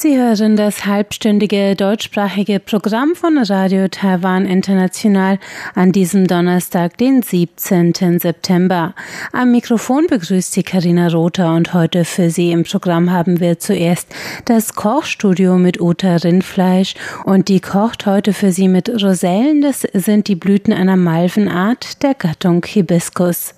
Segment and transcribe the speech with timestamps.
[0.00, 5.40] Sie hören das halbstündige deutschsprachige Programm von Radio Taiwan International
[5.74, 8.20] an diesem Donnerstag, den 17.
[8.20, 8.94] September.
[9.32, 14.06] Am Mikrofon begrüßt Sie Karina Rother und heute für Sie im Programm haben wir zuerst
[14.44, 16.94] das Kochstudio mit Uta Rindfleisch
[17.24, 19.62] und die kocht heute für Sie mit Rosellen.
[19.62, 23.57] Das sind die Blüten einer Malvenart der Gattung Hibiscus.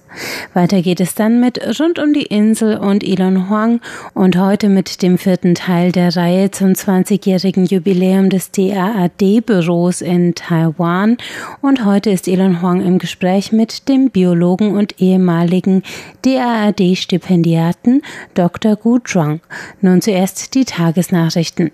[0.55, 3.81] Weiter geht es dann mit Rund um die Insel und Elon Huang
[4.15, 11.17] und heute mit dem vierten Teil der Reihe zum 20-jährigen Jubiläum des DAAD-Büros in Taiwan.
[11.61, 15.83] Und heute ist Elon Huang im Gespräch mit dem Biologen und ehemaligen
[16.23, 18.03] DAAD-Stipendiaten
[18.35, 18.77] Dr.
[18.77, 19.41] Gu Zhuang.
[19.81, 21.71] Nun zuerst die Tagesnachrichten.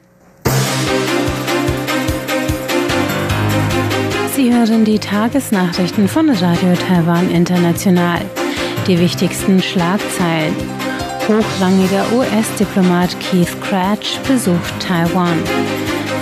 [4.46, 8.20] Sie hören die Tagesnachrichten von Radio Taiwan International.
[8.86, 10.54] Die wichtigsten Schlagzeilen.
[11.26, 15.36] Hochrangiger US-Diplomat Keith Cratch besucht Taiwan.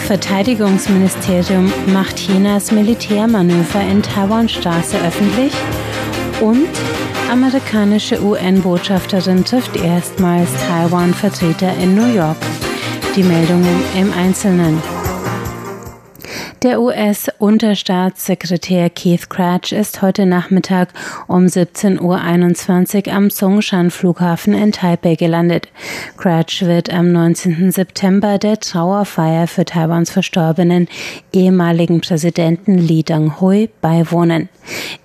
[0.06, 5.52] Verteidigungsministerium macht Chinas Militärmanöver in Taiwanstraße öffentlich.
[6.40, 6.70] Und
[7.30, 12.38] amerikanische UN-Botschafterin trifft erstmals Taiwan-Vertreter in New York.
[13.16, 14.93] Die Meldungen im Einzelnen.
[16.64, 20.88] Der US-Unterstaatssekretär Keith Cratch ist heute Nachmittag
[21.28, 25.68] um 17.21 Uhr am Songshan-Flughafen in Taipei gelandet.
[26.16, 27.70] Cratch wird am 19.
[27.70, 30.88] September der Trauerfeier für Taiwans verstorbenen
[31.34, 34.48] ehemaligen Präsidenten Li Deng-hui beiwohnen.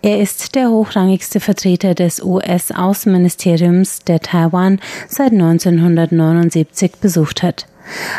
[0.02, 4.80] Er ist der hochrangigste Vertreter des US-Außenministeriums, der Taiwan
[5.10, 7.66] seit 1979 besucht hat.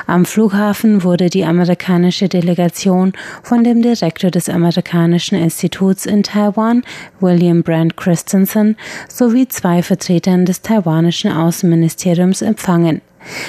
[0.07, 6.83] Am Flughafen wurde die amerikanische Delegation von dem Direktor des amerikanischen Instituts in Taiwan,
[7.21, 8.77] William Brand Christensen,
[9.09, 13.01] sowie zwei Vertretern des taiwanischen Außenministeriums empfangen.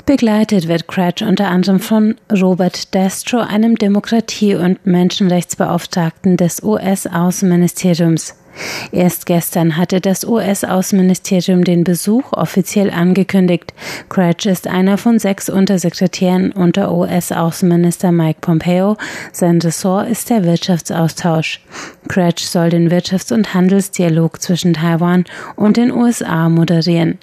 [0.05, 8.35] Begleitet wird Cratch unter anderem von Robert Destro, einem Demokratie- und Menschenrechtsbeauftragten des US-Außenministeriums.
[8.91, 13.73] Erst gestern hatte das US-Außenministerium den Besuch offiziell angekündigt.
[14.09, 18.97] Cratch ist einer von sechs Untersekretären unter US-Außenminister Mike Pompeo.
[19.31, 21.61] Sein Ressort ist der Wirtschaftsaustausch.
[22.09, 25.23] Cratch soll den Wirtschafts- und Handelsdialog zwischen Taiwan
[25.55, 27.17] und den USA moderieren.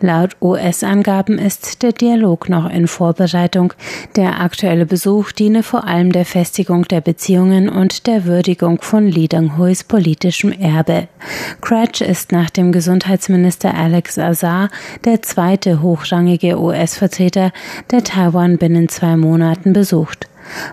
[0.00, 3.72] Laut US-Angaben ist der Dialog noch in Vorbereitung.
[4.16, 9.28] Der aktuelle Besuch diene vor allem der Festigung der Beziehungen und der Würdigung von Li
[9.28, 10.73] Denghuis politischem Erbe.
[11.60, 14.68] Cratch ist nach dem Gesundheitsminister Alex Azar
[15.04, 17.52] der zweite hochrangige US-Vertreter,
[17.90, 20.28] der Taiwan binnen zwei Monaten besucht.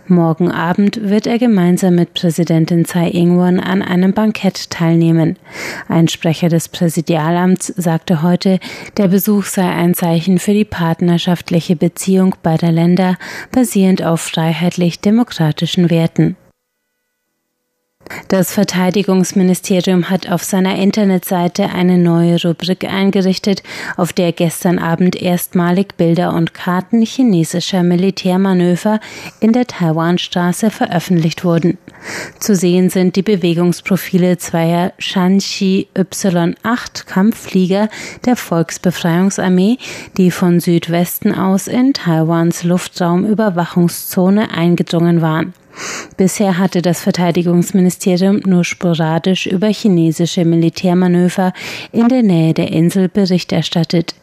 [0.08, 5.38] Morgen Abend wird er gemeinsam mit Präsidentin Tsai Ing-wen an einem Bankett teilnehmen.
[5.88, 8.60] Ein Sprecher des Präsidialamts sagte heute,
[8.98, 13.18] der Besuch sei ein Zeichen für die partnerschaftliche Beziehung beider Länder
[13.52, 16.36] basierend auf freiheitlich-demokratischen Werten.
[18.28, 23.64] Das Verteidigungsministerium hat auf seiner Internetseite eine neue Rubrik eingerichtet,
[23.98, 29.00] auf der gestern Abend erstmalig Bilder und Karten chinesischer Militärmanöver
[29.40, 31.78] in der Taiwanstraße veröffentlicht wurden.
[32.40, 37.90] Zu sehen sind die Bewegungsprofile zweier Shanxi Y-8 Kampfflieger
[38.26, 39.78] der Volksbefreiungsarmee,
[40.18, 45.54] die von Südwesten aus in Taiwans Luftraumüberwachungszone eingedrungen waren.
[46.22, 51.52] Bisher hatte das Verteidigungsministerium nur sporadisch über chinesische Militärmanöver
[51.92, 54.14] in der Nähe der Insel Bericht erstattet.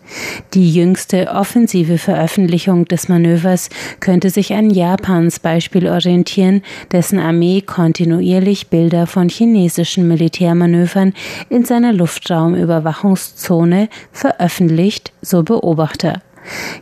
[0.55, 8.69] Die jüngste offensive Veröffentlichung des Manövers könnte sich an Japans Beispiel orientieren, dessen Armee kontinuierlich
[8.69, 11.15] Bilder von chinesischen Militärmanövern
[11.51, 16.23] in seiner Luftraumüberwachungszone veröffentlicht, so Beobachter.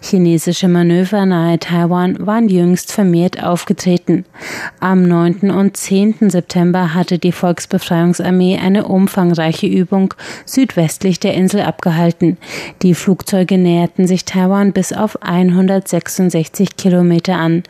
[0.00, 4.24] Chinesische Manöver nahe Taiwan waren jüngst vermehrt aufgetreten.
[4.80, 5.50] Am 9.
[5.50, 6.30] und 10.
[6.30, 10.14] September hatte die Volksbefreiungsarmee eine umfangreiche Übung
[10.44, 12.38] südwestlich der Insel abgehalten.
[12.82, 17.62] Die Flugzeuge näherten sich Taiwan bis auf 166 Kilometer an.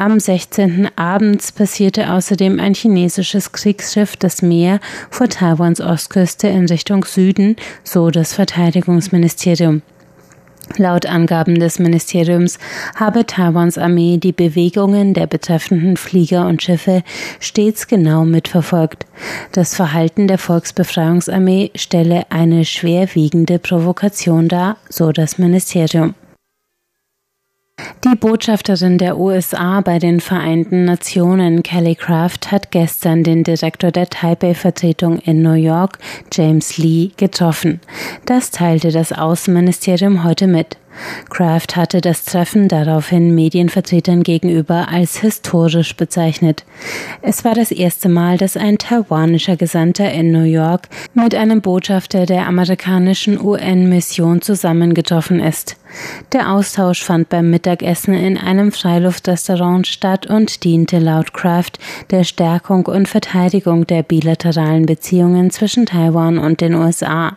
[0.00, 0.88] Am 16.
[0.96, 4.80] abends passierte außerdem ein chinesisches Kriegsschiff das Meer
[5.10, 9.82] vor Taiwans Ostküste in Richtung Süden, so das Verteidigungsministerium.
[10.76, 12.58] Laut Angaben des Ministeriums
[12.94, 17.02] habe Taiwans Armee die Bewegungen der betreffenden Flieger und Schiffe
[17.40, 19.06] stets genau mitverfolgt.
[19.52, 26.14] Das Verhalten der Volksbefreiungsarmee stelle eine schwerwiegende Provokation dar, so das Ministerium.
[28.04, 34.08] Die Botschafterin der USA bei den Vereinten Nationen, Kelly Craft, hat gestern den Direktor der
[34.08, 35.98] Taipei-Vertretung in New York,
[36.32, 37.80] James Lee, getroffen.
[38.26, 40.79] Das teilte das Außenministerium heute mit.
[41.28, 46.64] Kraft hatte das Treffen daraufhin Medienvertretern gegenüber als historisch bezeichnet.
[47.22, 52.26] Es war das erste Mal, dass ein taiwanischer Gesandter in New York mit einem Botschafter
[52.26, 55.76] der amerikanischen UN-Mission zusammengetroffen ist.
[56.32, 61.78] Der Austausch fand beim Mittagessen in einem Freiluftrestaurant statt und diente laut Kraft
[62.10, 67.36] der Stärkung und Verteidigung der bilateralen Beziehungen zwischen Taiwan und den USA.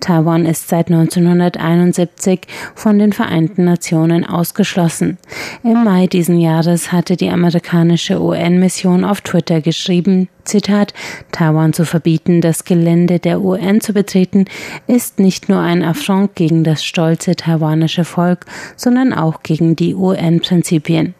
[0.00, 2.40] Taiwan ist seit 1971
[2.74, 5.18] von den Vereinten Nationen ausgeschlossen.
[5.62, 10.92] Im Mai diesen Jahres hatte die amerikanische UN-Mission auf Twitter geschrieben, Zitat,
[11.30, 14.46] Taiwan zu verbieten, das Gelände der UN zu betreten,
[14.86, 21.14] ist nicht nur ein Affront gegen das stolze taiwanische Volk, sondern auch gegen die UN-Prinzipien.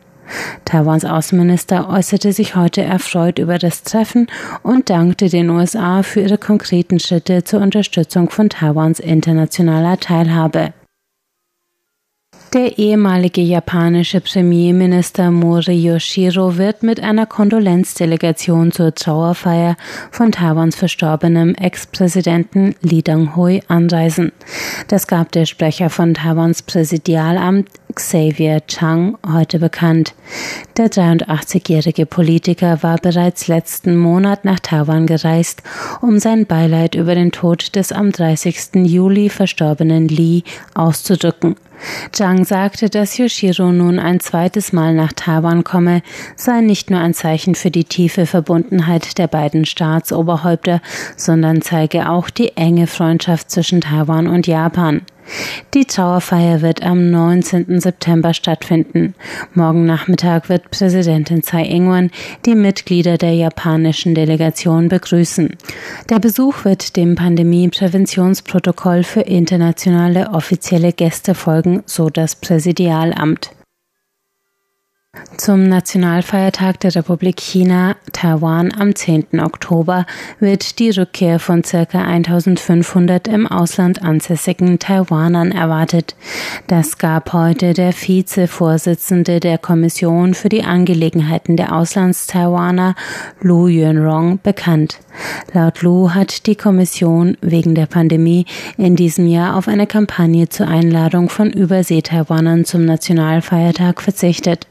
[0.64, 4.26] Taiwans Außenminister äußerte sich heute erfreut über das Treffen
[4.62, 10.73] und dankte den USA für ihre konkreten Schritte zur Unterstützung von Taiwans internationaler Teilhabe.
[12.52, 19.75] Der ehemalige japanische Premierminister Mori Yoshiro wird mit einer Kondolenzdelegation zur Trauerfeier
[20.11, 24.32] von Taiwans verstorbenem Ex-Präsidenten Lee Dong-hui anreisen.
[24.88, 30.15] Das gab der Sprecher von Taiwans Präsidialamt Xavier Chang heute bekannt.
[30.77, 35.62] Der 83-jährige Politiker war bereits letzten Monat nach Taiwan gereist,
[36.00, 38.75] um sein Beileid über den Tod des am 30.
[38.87, 40.43] Juli verstorbenen Lee
[40.75, 41.56] auszudrücken.
[42.12, 46.03] Zhang sagte, dass Yoshiro nun ein zweites Mal nach Taiwan komme,
[46.37, 50.81] sei nicht nur ein Zeichen für die tiefe Verbundenheit der beiden Staatsoberhäupter,
[51.17, 55.03] sondern zeige auch die enge Freundschaft zwischen Taiwan und Japan.
[55.75, 57.81] Die Trauerfeier wird am 19.
[57.81, 59.15] September stattfinden.
[59.55, 62.11] Morgen Nachmittag wird Präsidentin Tsai Ing-wen
[62.45, 65.57] die Mitglieder der japanischen Delegation begrüßen.
[66.11, 73.51] Der Besuch wird dem Pandemiepräventionsprotokoll für internationale offizielle Gäste folgen, so das Präsidialamt.
[75.37, 79.41] Zum Nationalfeiertag der Republik China, Taiwan am 10.
[79.41, 80.06] Oktober
[80.41, 81.87] wird die Rückkehr von ca.
[81.93, 86.17] 1500 im Ausland ansässigen Taiwanern erwartet.
[86.67, 92.94] Das gab heute der Vizevorsitzende der Kommission für die Angelegenheiten der Auslandstaiwaner,
[93.41, 94.99] Lu Yunrong, bekannt.
[95.53, 98.47] Laut Lu hat die Kommission wegen der Pandemie
[98.79, 104.67] in diesem Jahr auf eine Kampagne zur Einladung von Übersee-Taiwanern zum Nationalfeiertag verzichtet.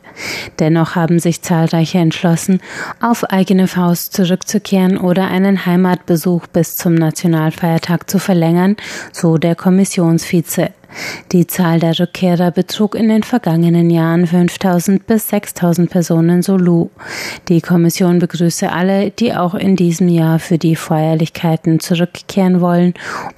[0.59, 2.61] Dennoch haben sich zahlreiche entschlossen,
[2.99, 8.77] auf eigene Faust zurückzukehren oder einen Heimatbesuch bis zum Nationalfeiertag zu verlängern,
[9.11, 10.71] so der Kommissionsvize.
[11.31, 16.89] Die Zahl der Rückkehrer betrug in den vergangenen Jahren 5000 bis 6000 Personen so Lu.
[17.47, 22.93] Die Kommission begrüße alle, die auch in diesem Jahr für die Feierlichkeiten zurückkehren wollen.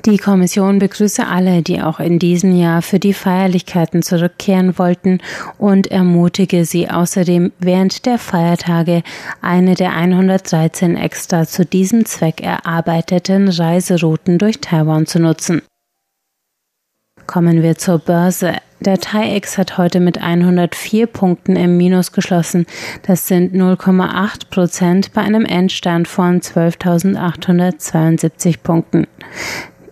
[0.05, 5.19] Die Kommission begrüße alle, die auch in diesem Jahr für die Feierlichkeiten zurückkehren wollten
[5.57, 9.03] und ermutige sie außerdem während der Feiertage
[9.41, 15.61] eine der 113 extra zu diesem Zweck erarbeiteten Reiserouten durch Taiwan zu nutzen.
[17.27, 18.57] Kommen wir zur Börse.
[18.79, 22.65] Der TAIEX hat heute mit 104 Punkten im Minus geschlossen.
[23.03, 29.07] Das sind 0,8 Prozent bei einem Endstand von 12.872 Punkten.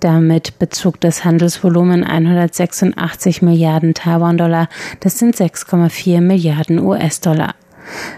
[0.01, 4.67] Damit betrug das Handelsvolumen 186 Milliarden Taiwan-Dollar.
[4.99, 7.55] Das sind 6,4 Milliarden US-Dollar.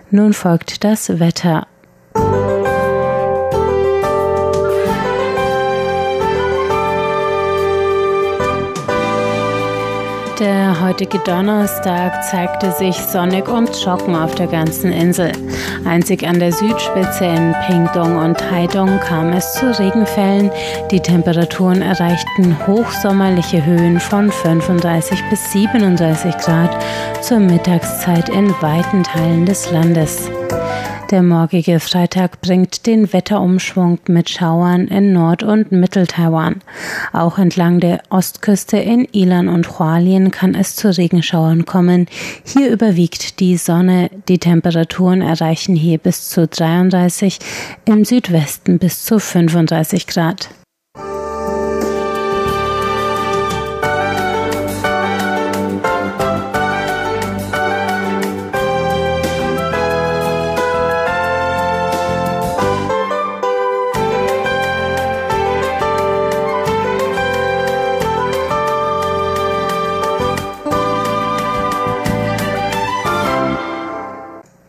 [0.09, 1.67] Nun folgt das Wetter.
[10.39, 15.31] Der heutige Donnerstag zeigte sich sonnig und trocken auf der ganzen Insel.
[15.85, 20.49] Einzig an der Südspitze in Pingdong und Taidong kam es zu Regenfällen.
[20.89, 26.83] Die Temperaturen erreichten hochsommerliche Höhen von 35 bis 37 Grad
[27.21, 30.31] zur Mittagszeit in weiten Teilen des Landes.
[31.11, 36.61] Der morgige Freitag bringt den Wetterumschwung mit Schauern in Nord- und Mittel-Taiwan.
[37.11, 42.07] Auch entlang der Ostküste in Ilan und Hualien kann es zu Regenschauern kommen.
[42.43, 44.09] Hier überwiegt die Sonne.
[44.27, 47.37] Die Temperaturen erreichen hier bis zu 33,
[47.85, 50.49] im Südwesten bis zu 35 Grad.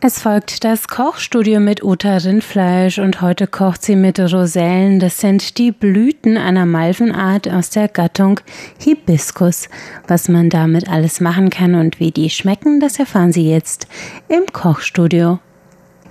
[0.07, 4.99] Es folgt das Kochstudio mit Uta Rindfleisch und heute kocht sie mit Rosellen.
[4.99, 8.39] Das sind die Blüten einer Malvenart aus der Gattung
[8.77, 9.67] Hibiscus.
[10.07, 13.87] Was man damit alles machen kann und wie die schmecken, das erfahren Sie jetzt
[14.27, 15.39] im Kochstudio.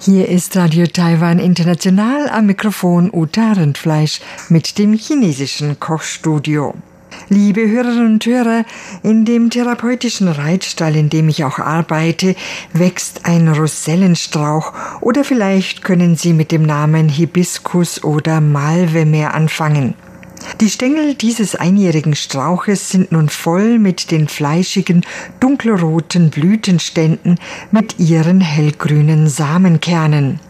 [0.01, 6.75] Hier ist Radio Taiwan International am Mikrofon Uta Rindfleisch mit dem chinesischen Kochstudio.
[7.29, 8.65] Liebe Hörerinnen und Hörer,
[9.03, 12.35] in dem therapeutischen Reitstall, in dem ich auch arbeite,
[12.73, 19.95] wächst ein Rosellenstrauch oder vielleicht können Sie mit dem Namen Hibiskus oder Malve mehr anfangen.
[20.61, 25.05] Die Stängel dieses einjährigen Strauches sind nun voll mit den fleischigen,
[25.41, 27.39] dunkelroten Blütenständen
[27.71, 30.41] mit ihren hellgrünen Samenkernen.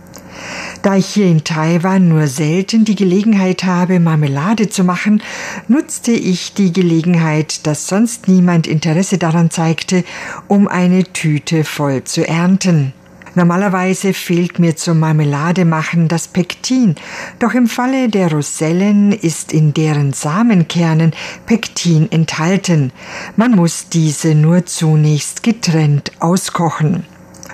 [0.82, 5.22] Da ich hier in Taiwan nur selten die Gelegenheit habe, Marmelade zu machen,
[5.68, 10.04] nutzte ich die Gelegenheit, dass sonst niemand Interesse daran zeigte,
[10.48, 12.92] um eine Tüte voll zu ernten.
[13.36, 16.94] Normalerweise fehlt mir zum Marmelademachen das Pektin,
[17.40, 21.12] doch im Falle der Rosellen ist in deren Samenkernen
[21.44, 22.92] Pektin enthalten.
[23.36, 27.04] Man muss diese nur zunächst getrennt auskochen.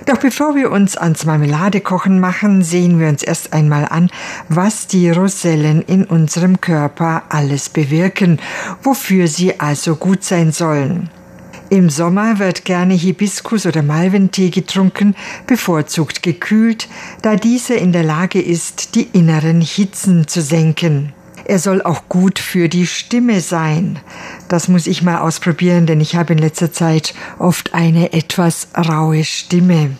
[0.05, 4.09] Doch bevor wir uns ans Marmeladekochen machen, sehen wir uns erst einmal an,
[4.49, 8.39] was die Rosellen in unserem Körper alles bewirken,
[8.81, 11.09] wofür sie also gut sein sollen.
[11.69, 15.15] Im Sommer wird gerne Hibiskus oder Malventee getrunken,
[15.47, 16.89] bevorzugt gekühlt,
[17.21, 21.13] da dieser in der Lage ist, die inneren Hitzen zu senken.
[21.51, 23.99] Er soll auch gut für die Stimme sein.
[24.47, 29.25] Das muss ich mal ausprobieren, denn ich habe in letzter Zeit oft eine etwas raue
[29.25, 29.97] Stimme.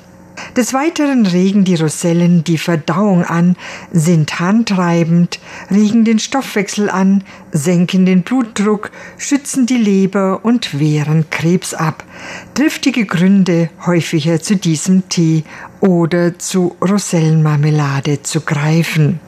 [0.55, 3.58] Des Weiteren regen die Rosellen die Verdauung an,
[3.91, 11.74] sind handtreibend, regen den Stoffwechsel an, senken den Blutdruck, schützen die Leber und wehren Krebs
[11.74, 12.05] ab.
[12.53, 15.43] Triftige Gründe, häufiger zu diesem Tee
[15.81, 19.20] oder zu Rosellenmarmelade zu greifen.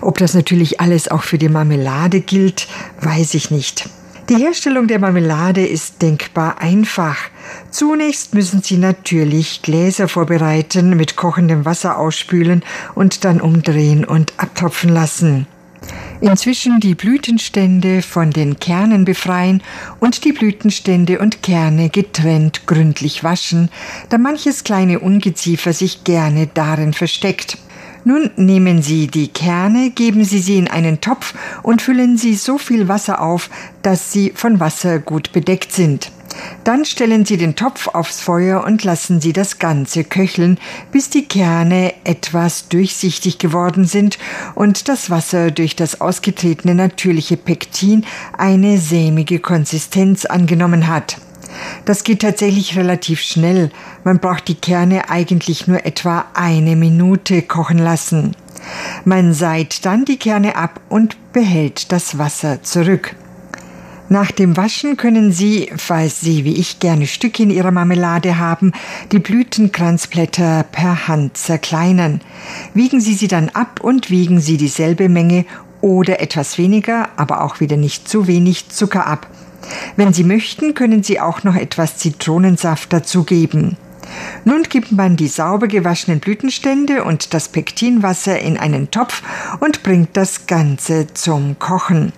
[0.00, 2.68] Ob das natürlich alles auch für die Marmelade gilt,
[3.00, 3.88] weiß ich nicht.
[4.28, 7.16] Die Herstellung der Marmelade ist denkbar einfach.
[7.70, 12.62] Zunächst müssen Sie natürlich Gläser vorbereiten, mit kochendem Wasser ausspülen
[12.94, 15.46] und dann umdrehen und abtropfen lassen.
[16.20, 19.60] Inzwischen die Blütenstände von den Kernen befreien
[19.98, 23.70] und die Blütenstände und Kerne getrennt gründlich waschen,
[24.08, 27.58] da manches kleine Ungeziefer sich gerne darin versteckt.
[28.04, 32.58] Nun nehmen Sie die Kerne, geben Sie sie in einen Topf und füllen Sie so
[32.58, 33.48] viel Wasser auf,
[33.82, 36.10] dass sie von Wasser gut bedeckt sind.
[36.64, 40.58] Dann stellen Sie den Topf aufs Feuer und lassen Sie das Ganze köcheln,
[40.90, 44.18] bis die Kerne etwas durchsichtig geworden sind
[44.54, 48.04] und das Wasser durch das ausgetretene natürliche Pektin
[48.36, 51.18] eine sämige Konsistenz angenommen hat.
[51.84, 53.70] Das geht tatsächlich relativ schnell.
[54.04, 58.36] Man braucht die Kerne eigentlich nur etwa eine Minute kochen lassen.
[59.04, 63.16] Man seit dann die Kerne ab und behält das Wasser zurück.
[64.12, 68.72] Nach dem Waschen können Sie, falls Sie wie ich gerne Stücke in Ihrer Marmelade haben,
[69.10, 72.20] die Blütenkranzblätter per Hand zerkleinern.
[72.74, 75.46] Wiegen Sie sie dann ab und wiegen Sie dieselbe Menge
[75.80, 79.28] oder etwas weniger, aber auch wieder nicht zu wenig Zucker ab.
[79.96, 83.76] Wenn Sie möchten, können Sie auch noch etwas Zitronensaft dazugeben.
[84.44, 89.22] Nun gibt man die sauber gewaschenen Blütenstände und das Pektinwasser in einen Topf
[89.60, 92.12] und bringt das Ganze zum Kochen.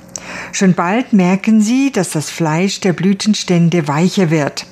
[0.53, 4.67] Schon bald merken Sie, dass das Fleisch der Blütenstände weicher wird.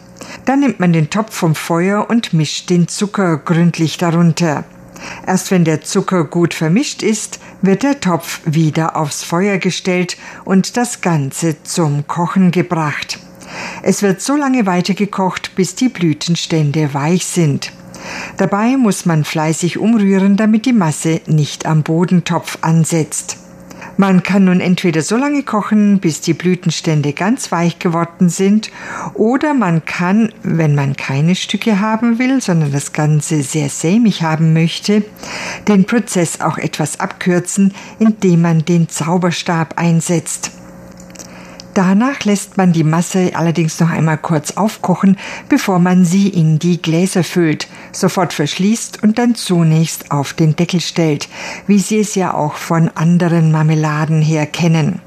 [0.45, 4.65] Dann nimmt man den Topf vom Feuer und mischt den Zucker gründlich darunter.
[5.27, 10.77] Erst wenn der Zucker gut vermischt ist, wird der Topf wieder aufs Feuer gestellt und
[10.77, 13.19] das Ganze zum Kochen gebracht.
[13.83, 17.73] Es wird so lange weitergekocht, bis die Blütenstände weich sind.
[18.37, 23.42] Dabei muss man fleißig umrühren, damit die Masse nicht am Bodentopf ansetzt.
[23.97, 28.71] Man kann nun entweder so lange kochen, bis die Blütenstände ganz weich geworden sind,
[29.15, 34.53] oder man kann, wenn man keine Stücke haben will, sondern das Ganze sehr sämig haben
[34.53, 35.05] möchte,
[35.69, 40.62] den Prozess auch etwas abkürzen, indem man den Zauberstab einsetzt.
[41.75, 45.17] Danach lässt man die Masse allerdings noch einmal kurz aufkochen,
[45.49, 50.81] bevor man sie in die Gläser füllt, sofort verschließt und dann zunächst auf den Deckel
[50.81, 51.29] stellt,
[51.67, 55.01] wie Sie es ja auch von anderen Marmeladen her kennen.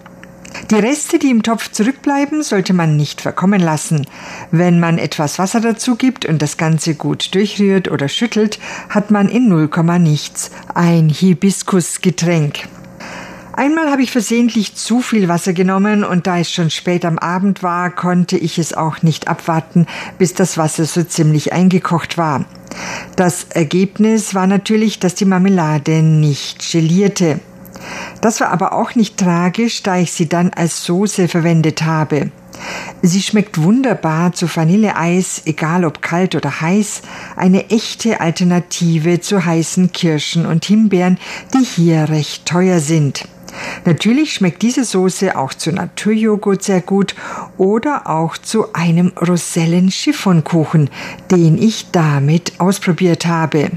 [0.71, 4.07] Die Reste, die im Topf zurückbleiben, sollte man nicht verkommen lassen.
[4.51, 8.57] Wenn man etwas Wasser dazu gibt und das Ganze gut durchrührt oder schüttelt,
[8.89, 9.69] hat man in 0,
[9.99, 12.67] nichts ein Hibiskusgetränk.
[13.57, 17.63] Einmal habe ich versehentlich zu viel Wasser genommen und da es schon spät am Abend
[17.63, 22.43] war, konnte ich es auch nicht abwarten, bis das Wasser so ziemlich eingekocht war.
[23.15, 27.39] Das Ergebnis war natürlich, dass die Marmelade nicht gelierte.
[28.19, 32.31] Das war aber auch nicht tragisch, da ich sie dann als Soße verwendet habe.
[33.01, 37.03] Sie schmeckt wunderbar zu Vanilleeis, egal ob kalt oder heiß,
[37.37, 41.19] eine echte Alternative zu heißen Kirschen und Himbeeren,
[41.53, 43.25] die hier recht teuer sind.
[43.85, 47.15] Natürlich schmeckt diese Soße auch zu Naturjoghurt sehr gut
[47.57, 50.89] oder auch zu einem Rosellen-Chiffonkuchen,
[51.31, 53.71] den ich damit ausprobiert habe.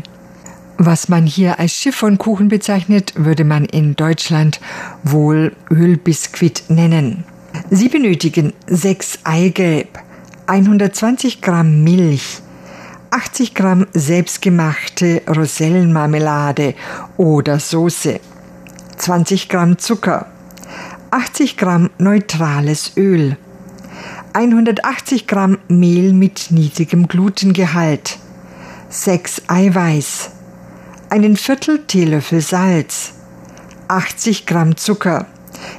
[0.80, 4.60] Was man hier als Chiffonkuchen bezeichnet, würde man in Deutschland
[5.02, 7.24] wohl Ölbiskuit nennen.
[7.70, 9.98] Sie benötigen 6 Eigelb,
[10.46, 12.40] 120 Gramm Milch,
[13.10, 16.74] 80 Gramm selbstgemachte Rosellenmarmelade
[17.16, 18.20] oder Soße,
[18.98, 20.26] 20 Gramm Zucker,
[21.12, 23.36] 80 Gramm neutrales Öl,
[24.32, 28.18] 180 Gramm Mehl mit niedrigem Glutengehalt,
[28.90, 30.30] 6 Eiweiß,
[31.10, 33.14] einen Viertel Teelöffel Salz,
[33.86, 35.26] 80 Gramm Zucker.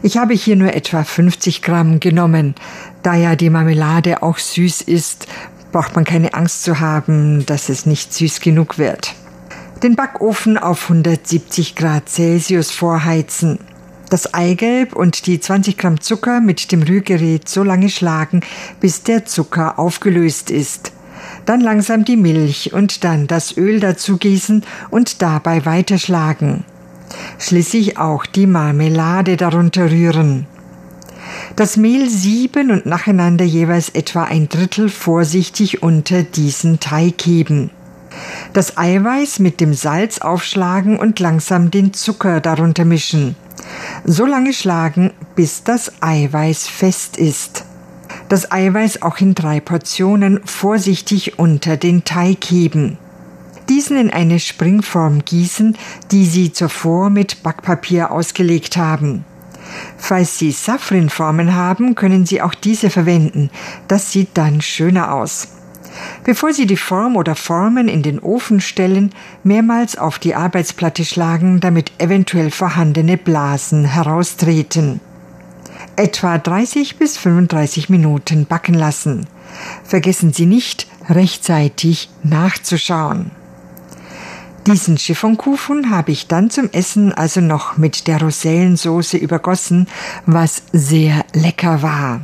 [0.02, 2.56] Ich habe hier nur etwa 50 Gramm genommen.
[3.04, 5.28] Da ja die Marmelade auch süß ist,
[5.72, 9.14] braucht man keine Angst zu haben, dass es nicht süß genug wird.
[9.84, 13.60] Den Backofen auf 170 Grad Celsius vorheizen.
[14.10, 18.42] Das Eigelb und die 20 Gramm Zucker mit dem Rührgerät so lange schlagen,
[18.80, 20.92] bis der Zucker aufgelöst ist
[21.46, 26.64] dann langsam die Milch und dann das Öl dazu gießen und dabei weiterschlagen.
[27.40, 30.46] Schließlich auch die Marmelade darunter rühren.
[31.56, 37.72] Das Mehl sieben und nacheinander jeweils etwa ein Drittel vorsichtig unter diesen Teig heben.
[38.54, 43.36] Das Eiweiß mit dem Salz aufschlagen und langsam den Zucker darunter mischen.
[44.04, 47.66] So lange schlagen, bis das Eiweiß fest ist
[48.30, 52.98] das Eiweiß auch in drei Portionen vorsichtig unter den Teig heben.
[53.68, 55.78] Diesen in eine Springform gießen,
[56.12, 59.26] die Sie zuvor mit Backpapier ausgelegt haben.
[59.98, 63.52] Falls Sie Safrinformen haben, können Sie auch diese verwenden.
[63.88, 65.50] Das sieht dann schöner aus.
[66.24, 69.12] Bevor Sie die Form oder Formen in den Ofen stellen,
[69.44, 75.02] mehrmals auf die Arbeitsplatte schlagen, damit eventuell vorhandene Blasen heraustreten
[76.00, 79.28] etwa 30 bis 35 Minuten backen lassen.
[79.84, 83.32] Vergessen Sie nicht, rechtzeitig nachzuschauen.
[84.66, 89.88] Diesen Chiffonkuchen habe ich dann zum Essen also noch mit der Rosellensoße übergossen,
[90.26, 92.22] was sehr lecker war.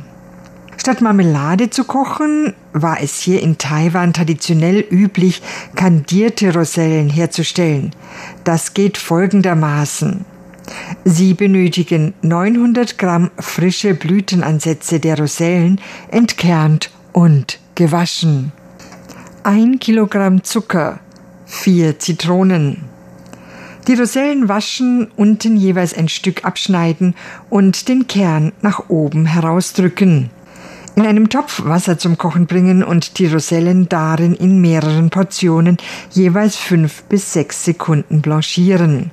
[0.76, 5.42] Statt Marmelade zu kochen, war es hier in Taiwan traditionell üblich,
[5.74, 7.90] kandierte Rosellen herzustellen.
[8.44, 10.24] Das geht folgendermaßen.
[11.04, 18.52] Sie benötigen 900 Gramm frische Blütenansätze der Rosellen, entkernt und gewaschen.
[19.44, 21.00] 1 Kilogramm Zucker,
[21.46, 22.84] 4 Zitronen.
[23.86, 27.14] Die Rosellen waschen, unten jeweils ein Stück abschneiden
[27.48, 30.30] und den Kern nach oben herausdrücken.
[30.96, 35.76] In einem Topf Wasser zum Kochen bringen und die Rosellen darin in mehreren Portionen
[36.10, 39.10] jeweils fünf bis sechs Sekunden blanchieren.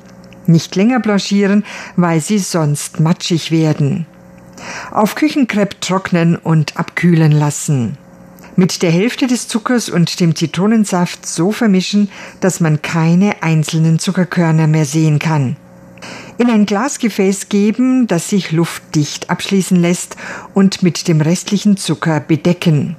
[0.48, 1.66] Nicht länger blanchieren,
[1.98, 4.06] weil sie sonst matschig werden.
[4.92, 7.98] Auf Küchenkrepp trocknen und abkühlen lassen.
[8.56, 14.68] Mit der Hälfte des Zuckers und dem Zitronensaft so vermischen, dass man keine einzelnen Zuckerkörner
[14.68, 15.58] mehr sehen kann.
[16.44, 20.18] In ein Glasgefäß geben, das sich luftdicht abschließen lässt
[20.54, 22.98] und mit dem restlichen Zucker bedecken.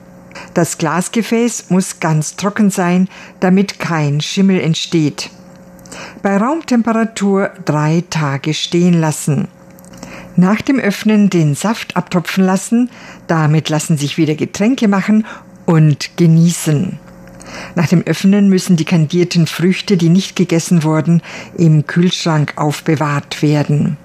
[0.55, 3.07] Das Glasgefäß muss ganz trocken sein,
[3.41, 5.29] damit kein Schimmel entsteht
[6.23, 9.49] bei Raumtemperatur drei Tage stehen lassen.
[10.37, 12.91] Nach dem Öffnen den Saft abtropfen lassen,
[13.27, 15.27] damit lassen sich wieder Getränke machen
[15.67, 16.99] und genießen.
[17.75, 21.23] Nach dem Öffnen müssen die kandierten Früchte, die nicht gegessen wurden,
[21.57, 23.97] im Kühlschrank aufbewahrt werden.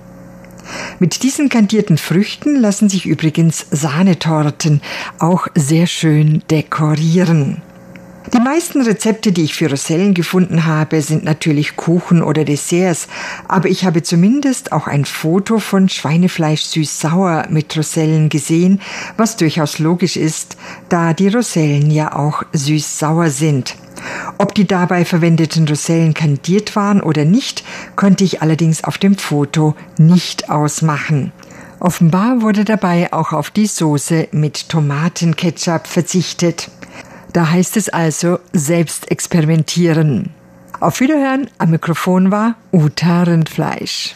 [0.99, 4.81] Mit diesen kandierten Früchten lassen sich übrigens Sahnetorten
[5.17, 7.62] auch sehr schön dekorieren.
[8.34, 13.08] Die meisten Rezepte, die ich für Rosellen gefunden habe, sind natürlich Kuchen oder Desserts,
[13.48, 18.82] aber ich habe zumindest auch ein Foto von Schweinefleisch süß-sauer mit Rosellen gesehen,
[19.18, 20.58] was durchaus logisch ist,
[20.89, 23.76] da die Rosellen ja auch süß-sauer sind.
[24.38, 27.63] Ob die dabei verwendeten Rosellen kandiert waren oder nicht,
[27.96, 31.32] konnte ich allerdings auf dem Foto nicht ausmachen.
[31.80, 36.70] Offenbar wurde dabei auch auf die Soße mit Tomatenketchup verzichtet.
[37.39, 40.32] Da heißt es also selbst experimentieren.
[40.82, 44.13] Auf Wiederhören, am Mikrofon war Uta Rindfleisch.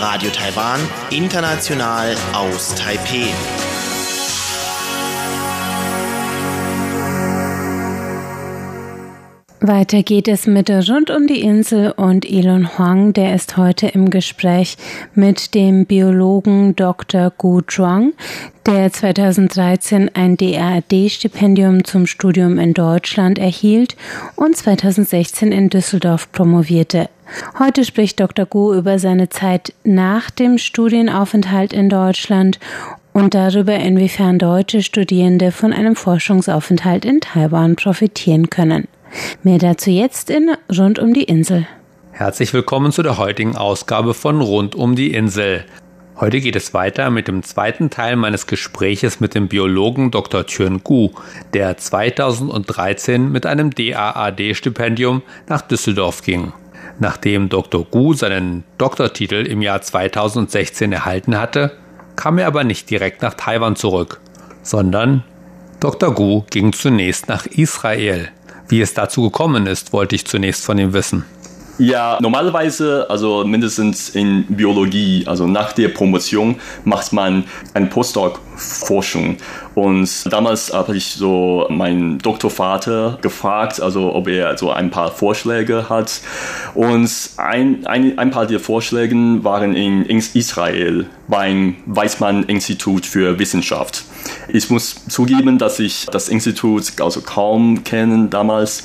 [0.00, 3.28] Radio Taiwan, international aus Taipeh.
[9.60, 14.10] Weiter geht es mit Rund um die Insel und Elon Huang, der ist heute im
[14.10, 14.76] Gespräch
[15.14, 17.30] mit dem Biologen Dr.
[17.30, 18.12] Gu Zhuang,
[18.66, 23.96] der 2013 ein DAAD-Stipendium zum Studium in Deutschland erhielt
[24.36, 27.08] und 2016 in Düsseldorf promovierte.
[27.58, 28.44] Heute spricht Dr.
[28.44, 32.60] Gu über seine Zeit nach dem Studienaufenthalt in Deutschland
[33.14, 38.86] und darüber, inwiefern deutsche Studierende von einem Forschungsaufenthalt in Taiwan profitieren können.
[39.42, 41.66] Mehr dazu jetzt in Rund um die Insel.
[42.12, 45.64] Herzlich willkommen zu der heutigen Ausgabe von Rund um die Insel.
[46.18, 50.46] Heute geht es weiter mit dem zweiten Teil meines Gespräches mit dem Biologen Dr.
[50.46, 51.10] Thürn Gu,
[51.52, 56.54] der 2013 mit einem DAAD-Stipendium nach Düsseldorf ging.
[56.98, 57.84] Nachdem Dr.
[57.84, 61.76] Gu seinen Doktortitel im Jahr 2016 erhalten hatte,
[62.16, 64.20] kam er aber nicht direkt nach Taiwan zurück,
[64.62, 65.22] sondern
[65.80, 66.14] Dr.
[66.14, 68.30] Gu ging zunächst nach Israel.
[68.68, 71.24] Wie es dazu gekommen ist, wollte ich zunächst von ihm wissen.
[71.78, 79.36] Ja, normalerweise, also mindestens in Biologie, also nach der Promotion macht man eine Postdoc-Forschung.
[79.74, 85.90] Und damals habe ich so meinen Doktorvater gefragt, also ob er so ein paar Vorschläge
[85.90, 86.22] hat.
[86.74, 94.04] Und ein, ein, ein paar der Vorschläge waren in Israel beim Weizmann-Institut für Wissenschaft.
[94.48, 98.82] Ich muss zugeben, dass ich das Institut also kaum kenne damals,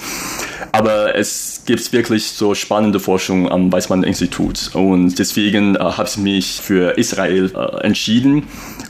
[0.72, 6.62] aber es gibt wirklich so spannende Forschung am Weizmann-Institut und deswegen äh, habe ich mich
[6.62, 8.44] für Israel äh, entschieden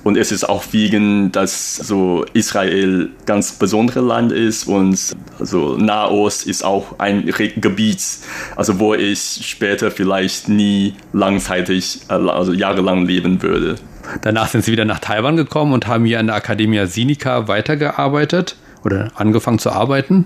[0.04, 6.48] und es ist auch wegen, dass so Israel ganz besonderes Land ist und also Nahost
[6.48, 8.04] ist auch ein Gebiet,
[8.56, 13.76] also wo ich später vielleicht nie langzeitig, äh, also jahrelang leben würde.
[14.22, 18.56] Danach sind sie wieder nach Taiwan gekommen und haben hier an der Academia Sinica weitergearbeitet
[18.84, 20.26] oder angefangen zu arbeiten.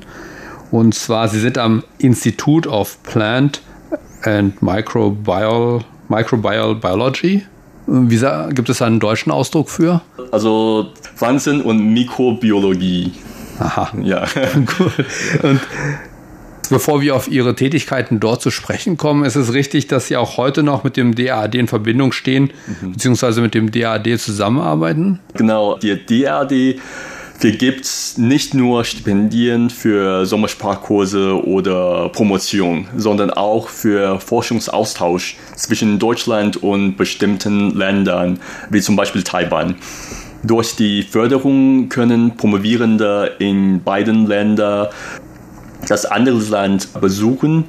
[0.71, 3.61] Und zwar, sie sind am Institute of Plant
[4.23, 7.43] and Microbial, Microbial Biology.
[7.87, 8.19] Wie
[8.53, 10.01] gibt es einen deutschen Ausdruck für?
[10.31, 13.13] Also Pflanzen- und Mikrobiologie.
[13.59, 13.91] Aha.
[14.01, 14.25] Ja.
[14.79, 14.91] Cool.
[15.43, 15.61] Und
[16.69, 20.37] Bevor wir auf Ihre Tätigkeiten dort zu sprechen kommen, ist es richtig, dass Sie auch
[20.37, 22.51] heute noch mit dem DAAD in Verbindung stehen,
[22.81, 22.93] mhm.
[22.93, 25.19] beziehungsweise mit dem DAAD zusammenarbeiten?
[25.33, 26.79] Genau, der DAAD
[27.37, 36.95] vergibt nicht nur Stipendien für Sommersprachkurse oder Promotion, sondern auch für Forschungsaustausch zwischen Deutschland und
[36.95, 39.75] bestimmten Ländern, wie zum Beispiel Taiwan.
[40.43, 44.87] Durch die Förderung können Promovierende in beiden Ländern
[45.87, 47.65] das andere Land besuchen.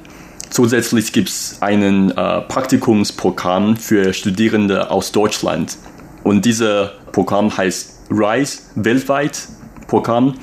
[0.49, 5.77] Zusätzlich gibt es ein äh, Praktikumsprogramm für Studierende aus Deutschland.
[6.23, 9.47] Und dieses Programm heißt RISE weltweit
[9.87, 10.35] Programm.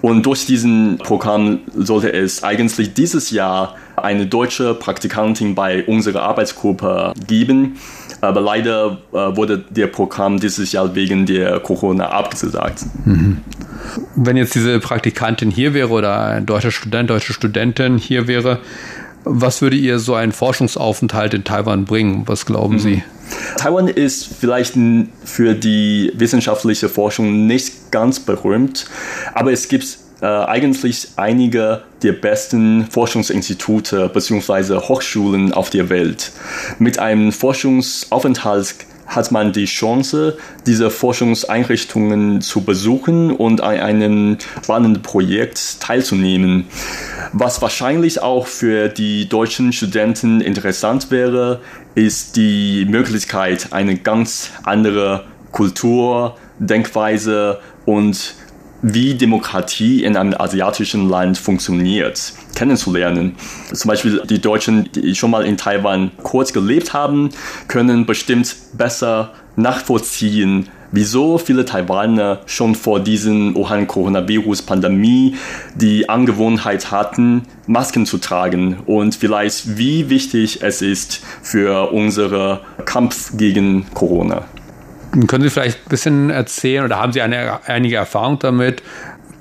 [0.00, 7.14] Und durch diesen Programm sollte es eigentlich dieses Jahr eine deutsche Praktikantin bei unserer Arbeitsgruppe
[7.26, 7.78] geben.
[8.20, 12.84] Aber leider äh, wurde der Programm dieses Jahr wegen der Corona abgesagt.
[13.04, 13.38] Mhm.
[14.16, 18.58] Wenn jetzt diese Praktikantin hier wäre oder ein deutscher Student, deutsche Studentin hier wäre,
[19.28, 22.22] was würde ihr so ein Forschungsaufenthalt in Taiwan bringen?
[22.26, 22.78] Was glauben mhm.
[22.78, 23.02] Sie?
[23.56, 24.74] Taiwan ist vielleicht
[25.24, 28.86] für die wissenschaftliche Forschung nicht ganz berühmt,
[29.34, 34.76] aber es gibt äh, eigentlich einige der besten Forschungsinstitute bzw.
[34.76, 36.32] Hochschulen auf der Welt.
[36.78, 38.74] Mit einem Forschungsaufenthalt
[39.08, 46.66] hat man die Chance, diese Forschungseinrichtungen zu besuchen und an einem spannenden Projekt teilzunehmen.
[47.32, 51.60] Was wahrscheinlich auch für die deutschen Studenten interessant wäre,
[51.94, 58.34] ist die Möglichkeit, eine ganz andere Kultur, Denkweise und
[58.82, 63.34] wie Demokratie in einem asiatischen Land funktioniert, kennenzulernen.
[63.72, 67.30] Zum Beispiel die Deutschen, die schon mal in Taiwan kurz gelebt haben,
[67.66, 75.36] können bestimmt besser nachvollziehen, wieso viele Taiwaner schon vor diesem Wuhan-Coronavirus-Pandemie
[75.74, 83.36] die Angewohnheit hatten, Masken zu tragen und vielleicht wie wichtig es ist für unseren Kampf
[83.36, 84.44] gegen Corona.
[85.26, 88.82] Können Sie vielleicht ein bisschen erzählen oder haben Sie eine, einige Erfahrung damit,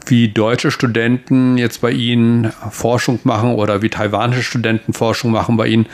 [0.09, 5.67] wie deutsche Studenten jetzt bei Ihnen Forschung machen oder wie taiwanische Studenten Forschung machen bei
[5.67, 5.87] Ihnen.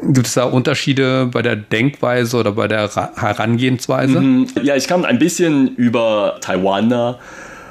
[0.00, 4.20] Gibt es da Unterschiede bei der Denkweise oder bei der Herangehensweise?
[4.20, 4.46] Mhm.
[4.62, 7.18] Ja, ich kann ein bisschen über Taiwaner,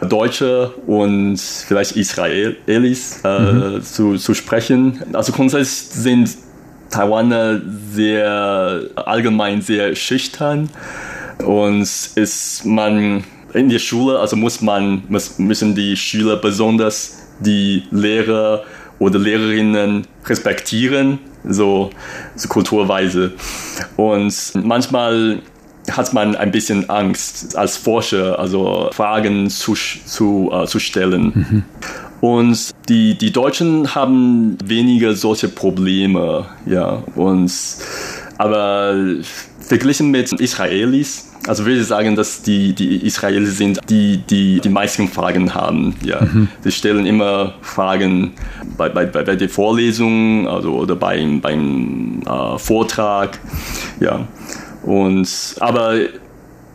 [0.01, 3.82] Deutsche und vielleicht Israelis äh, mhm.
[3.82, 5.01] zu, zu sprechen.
[5.13, 6.30] Also grundsätzlich sind
[6.89, 10.69] Taiwaner sehr allgemein sehr schüchtern
[11.43, 11.82] und
[12.15, 18.63] ist man in der Schule, also muss man müssen die Schüler besonders die Lehrer
[19.00, 21.89] oder Lehrerinnen respektieren, so,
[22.36, 23.34] so kulturweise.
[23.98, 25.41] Und manchmal
[25.91, 31.32] hat man ein bisschen Angst als Forscher, also Fragen zu, zu, äh, zu stellen.
[31.34, 31.63] Mhm.
[32.21, 37.04] Und die, die Deutschen haben weniger solche Probleme, ja.
[37.15, 37.52] Und,
[38.38, 38.95] aber
[39.60, 44.69] verglichen mit Israelis, also würde ich sagen, dass die, die Israelis sind, die, die die
[44.69, 45.95] meisten Fragen haben.
[46.04, 46.21] Ja.
[46.21, 46.48] Mhm.
[46.63, 48.34] Sie stellen immer Fragen
[48.78, 53.39] bei, bei, bei der Vorlesung also, oder beim, beim äh, Vortrag.
[54.00, 54.28] Ja.
[54.84, 55.95] Und, aber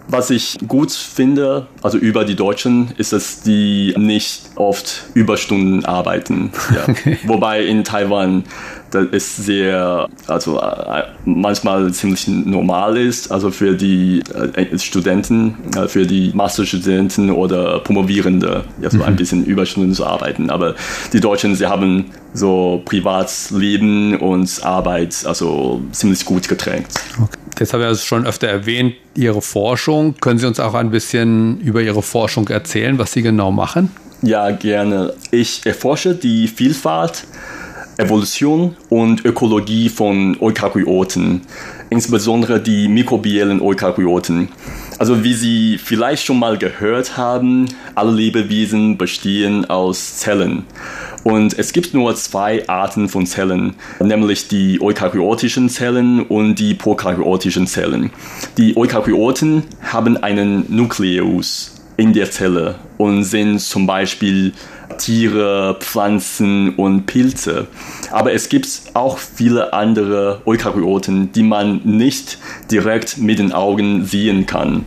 [0.08, 6.52] was ich gut finde, also über die Deutschen, ist, dass die nicht oft Überstunden arbeiten.
[6.74, 6.80] Ja.
[6.90, 7.18] Okay.
[7.24, 8.44] Wobei in Taiwan
[8.90, 14.22] das ist sehr, also äh, manchmal ziemlich normal ist, also für die
[14.54, 19.04] äh, Studenten, äh, für die Masterstudenten oder Promovierende, ja, so mhm.
[19.04, 20.50] ein bisschen Überstunden zu arbeiten.
[20.50, 20.74] Aber
[21.12, 26.88] die Deutschen, sie haben so Privatleben und Arbeit also ziemlich gut getrennt.
[27.22, 27.38] Okay.
[27.58, 30.14] Jetzt habe ich es schon öfter erwähnt, Ihre Forschung.
[30.18, 33.90] Können Sie uns auch ein bisschen über Ihre Forschung erzählen, was Sie genau machen?
[34.22, 35.12] Ja, gerne.
[35.30, 37.24] Ich erforsche die Vielfalt
[38.00, 41.42] Evolution und Ökologie von Eukaryoten,
[41.90, 44.48] insbesondere die mikrobiellen Eukaryoten.
[44.98, 50.64] Also wie Sie vielleicht schon mal gehört haben, alle Lebewesen bestehen aus Zellen.
[51.24, 57.66] Und es gibt nur zwei Arten von Zellen, nämlich die eukaryotischen Zellen und die prokaryotischen
[57.66, 58.10] Zellen.
[58.56, 64.54] Die Eukaryoten haben einen Nukleus in der Zelle und sind zum Beispiel
[64.98, 67.66] Tiere, Pflanzen und Pilze.
[68.10, 72.38] Aber es gibt auch viele andere Eukaryoten, die man nicht
[72.70, 74.84] direkt mit den Augen sehen kann.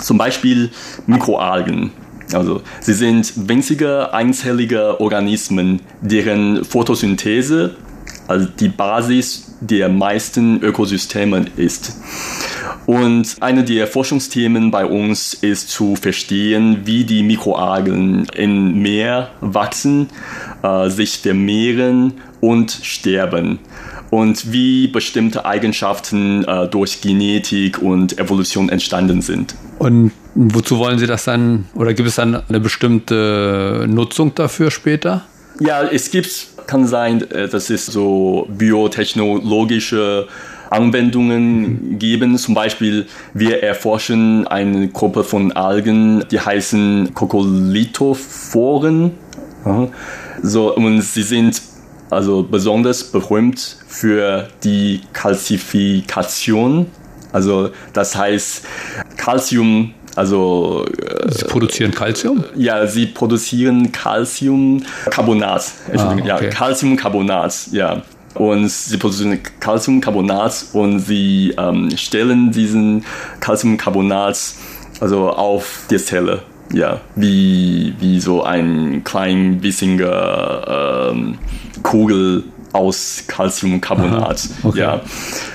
[0.00, 0.70] Zum Beispiel
[1.06, 1.92] Mikroalgen.
[2.32, 7.74] Also, sie sind winzige einzellige Organismen, deren Photosynthese
[8.30, 11.96] also die Basis der meisten Ökosysteme ist.
[12.90, 20.08] Und eine der Forschungsthemen bei uns ist zu verstehen, wie die Mikroalgen im Meer wachsen,
[20.64, 23.60] äh, sich vermehren und sterben
[24.10, 29.54] und wie bestimmte Eigenschaften äh, durch Genetik und Evolution entstanden sind.
[29.78, 35.22] Und wozu wollen Sie das dann, oder gibt es dann eine bestimmte Nutzung dafür später?
[35.60, 40.26] Ja, es gibt, kann sein, äh, dass es so biotechnologische
[40.70, 42.38] Anwendungen geben.
[42.38, 49.12] Zum Beispiel, wir erforschen eine Gruppe von Algen, die heißen Kokolithophoren.
[50.42, 51.60] So, und sie sind
[52.08, 56.86] also besonders berühmt für die Kalzifikation.
[57.32, 58.64] Also das heißt,
[59.16, 62.44] Calcium also äh, Sie produzieren Calcium?
[62.56, 65.72] Ja, sie produzieren Calciumcarbonat.
[65.96, 66.22] Ah, okay.
[66.26, 68.02] Ja, Calciumcarbonat, ja.
[68.34, 73.04] Und sie produzieren Calciumcarbonat und sie ähm, stellen diesen
[73.40, 74.38] Calciumcarbonat
[75.00, 81.38] also auf die Zelle ja, wie, wie so ein klein bissiger ähm,
[81.82, 84.48] Kugel aus Calciumcarbonat.
[84.62, 84.78] Okay.
[84.78, 85.00] Ja.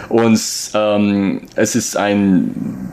[0.09, 0.41] Und
[0.73, 2.91] ähm, es ist ein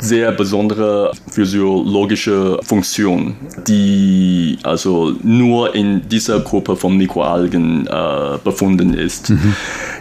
[0.00, 9.30] sehr besondere physiologische Funktion, die also nur in dieser Gruppe von Mikroalgen äh, befunden ist.
[9.30, 9.54] Mhm.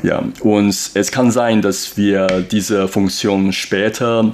[0.04, 4.34] Ja, und es kann sein, dass wir diese Funktion später